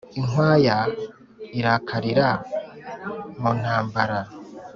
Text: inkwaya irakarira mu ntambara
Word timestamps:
inkwaya 0.19 0.77
irakarira 1.59 2.29
mu 3.41 3.49
ntambara 3.59 4.19